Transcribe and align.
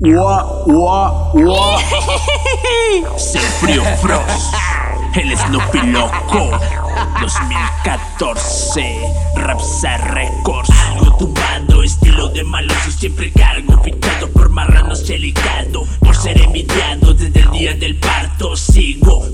Ua, 0.00 0.64
ua, 0.66 1.32
ua. 1.34 1.78
Ser 3.18 3.42
Frío 3.42 3.82
Frost, 4.00 4.54
el 5.14 5.36
Snoopy 5.36 5.82
loco 5.88 6.50
2014, 7.20 9.12
Rapsa 9.36 9.96
Records 9.98 10.70
Algo 10.70 11.16
tumbando, 11.16 11.82
estilo 11.82 12.28
de 12.28 12.44
maloso 12.44 12.90
Siempre 12.90 13.32
cargo, 13.32 13.82
picado 13.82 14.30
por 14.32 14.48
marranos 14.48 15.10
y 15.10 15.34
Por 16.00 16.16
ser 16.16 16.40
envidiado 16.40 17.12
desde 17.12 17.40
el 17.40 17.50
día 17.50 17.74
del 17.74 17.96
parto 17.96 18.56
Sigo 18.56 19.26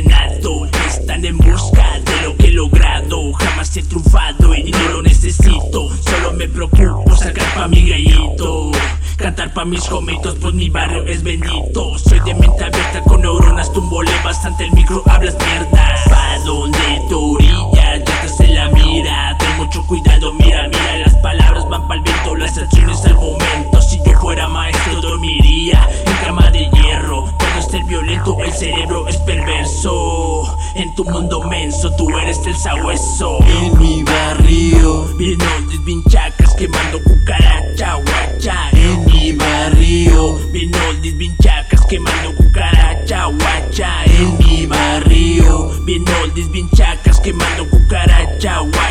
alto 0.00 0.66
Están 0.88 1.24
en 1.24 1.36
busca 1.36 2.00
de 2.04 2.22
lo 2.22 2.36
que 2.36 2.46
he 2.46 2.50
logrado. 2.52 3.32
Jamás 3.34 3.76
he 3.76 3.82
triunfado 3.82 4.54
y 4.54 4.70
no 4.70 4.88
lo 4.88 5.02
necesito. 5.02 5.90
Solo 6.00 6.32
me 6.32 6.48
preocupo 6.48 7.14
sacar 7.14 7.44
pa' 7.54 7.68
mi 7.68 7.88
gallito. 7.88 8.70
Cantar 9.16 9.52
pa' 9.52 9.64
mis 9.64 9.84
comitos, 9.84 10.36
pues 10.40 10.54
mi 10.54 10.70
barrio 10.70 11.04
es 11.04 11.22
bendito. 11.22 11.98
Soy 11.98 12.20
de 12.20 12.34
mente 12.34 12.64
abierta 12.64 13.02
con 13.02 13.20
neuronas, 13.20 13.72
tumbole 13.72 14.10
bastante 14.24 14.64
el 14.64 14.72
micro, 14.72 15.02
hablas 15.06 15.36
mierda. 15.38 15.94
Pa' 16.08 16.38
donde 16.44 17.02
tu 17.08 17.34
orilla, 17.34 17.98
ya 17.98 18.04
te 18.04 18.28
se 18.28 18.48
la 18.48 18.68
mira. 18.70 19.36
Ten 19.38 19.56
mucho 19.58 19.86
cuidado, 19.86 20.32
mira, 20.34 20.68
mira. 20.68 20.98
Las 21.04 21.14
palabras 21.16 21.68
van 21.68 21.86
pa'l 21.86 22.00
viento, 22.00 22.34
las 22.36 22.56
acciones 22.56 23.04
al 23.04 23.14
momento. 23.14 23.82
Si 23.82 23.98
yo 24.06 24.18
fuera 24.20 24.48
maestro 24.48 25.00
dormiría 25.00 25.86
en 26.06 26.26
cama 26.26 26.50
de 26.50 26.71
esté 27.72 27.88
violento, 27.88 28.36
el 28.44 28.52
cerebro 28.52 29.08
es 29.08 29.16
perverso. 29.18 30.58
En 30.74 30.94
tu 30.94 31.04
mundo 31.04 31.42
menso, 31.42 31.90
tú 31.96 32.06
eres 32.18 32.38
el 32.46 32.54
sabueso. 32.54 33.38
En 33.46 33.78
mi 33.78 34.02
barrio. 34.02 35.04
Bien 35.16 35.38
bien 35.84 36.02
chacas 36.04 36.54
quemando 36.54 37.02
cucaracha, 37.02 37.94
guacha. 37.94 38.70
En 38.72 39.04
mi 39.06 39.32
barrio. 39.32 40.38
Bien 40.52 40.70
oldies, 40.88 41.16
bien 41.16 41.34
chacas 41.42 41.86
quemando 41.86 42.34
cucaracha, 42.36 43.26
guacha. 43.26 44.04
En 44.04 44.38
mi 44.38 44.66
barrio. 44.66 45.70
Bien 45.84 46.04
oldies, 46.22 46.50
bien 46.50 46.68
chacas 46.70 47.20
quemando 47.20 47.68
cucaracha, 47.70 48.58
guacha 48.58 48.81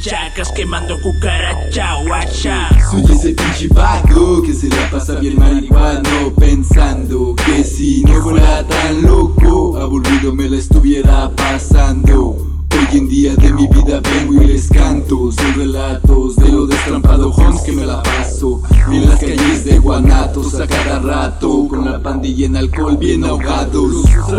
oldies, 0.00 0.04
bien 0.04 0.10
chacas 0.10 0.52
quemando 0.52 1.00
cucaracha, 1.00 2.02
guacha. 2.04 2.68
Soy 2.90 3.04
ese 3.04 3.34
pinche 3.34 3.68
vago 3.68 4.42
que 4.42 4.52
se 4.52 4.68
la 4.68 4.90
pasa 4.90 5.14
bien 5.16 5.38
marihuano 5.38 6.32
Pensando 6.38 7.34
que 7.36 7.64
si 7.64 8.02
no 8.02 8.22
fuera 8.22 8.66
tan 8.66 9.02
loco 9.02 9.78
Aburrido 9.78 10.34
me 10.34 10.48
la 10.48 10.56
estuviera 10.56 11.30
pasando. 11.30 12.36
Hoy 12.72 12.98
en 12.98 13.08
día 13.08 13.34
de 13.34 13.52
mi 13.52 13.66
vida 13.66 14.00
vengo 14.00 14.42
y 14.42 14.46
les 14.46 14.68
canto 14.68 15.30
Son 15.32 15.54
relatos 15.54 16.36
de 16.36 16.48
lo 16.50 16.66
destrampado 16.66 17.30
Homes 17.30 17.62
que 17.62 17.72
me 17.72 17.84
la 17.84 18.02
paso. 18.02 18.62
En 18.90 19.08
las 19.08 19.20
calles 19.20 19.64
de 19.64 19.78
Guanatos 19.78 20.54
a 20.60 20.66
cada 20.66 20.98
rato 20.98 21.66
Con 21.68 21.84
la 21.84 22.02
pandilla 22.02 22.46
en 22.46 22.56
alcohol 22.56 22.96
bien 22.96 23.24
ahogados 23.24 23.92
Los 23.92 24.30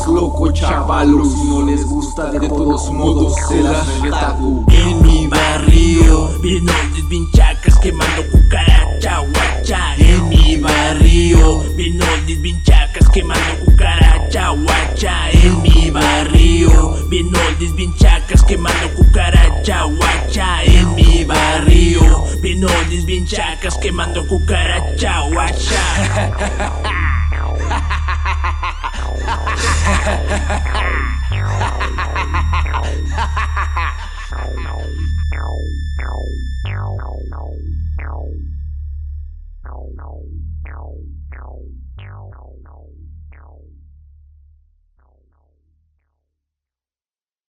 Soy 0.00 0.06
Frost 0.06 0.08
loco 0.08 0.52
chavalos 0.52 1.34
Si 1.34 1.44
no 1.44 1.62
les 1.66 1.84
gusta 1.84 2.30
de 2.30 2.48
todos 2.48 2.90
modos 2.90 3.34
se 3.48 3.62
las 3.62 3.86
En 4.68 5.02
mi 5.02 5.26
barrio 5.26 6.38
Bien 6.40 6.68
oldies, 6.68 7.08
bien 7.08 7.30
chacas 7.32 7.78
quemando 7.78 8.22
cucaracha, 8.30 9.18
guacha. 9.18 9.96
En 9.96 10.28
mi 10.28 10.56
barrio 10.56 11.62
Bien 11.76 12.00
oldies, 12.02 12.40
bien 12.40 12.62
quemando 13.12 13.64
cucaracha, 13.64 14.50
guacha. 14.50 15.30
En 15.32 15.62
mi 15.62 15.90
barrio 15.90 16.96
Bien 17.08 17.30
oldies, 17.34 17.74
bien 17.74 17.94
chacas 17.96 18.42
quemando 18.44 18.94
cucaracha, 18.96 19.84
guacha. 19.84 20.64
En 20.64 20.94
mi 20.94 21.24
barrio 21.24 22.24
Bien 22.40 22.64
oldies, 22.64 23.04
bien 23.04 23.26
quemando 23.80 24.26
cucaracha, 24.26 25.20
guacha 25.30 26.99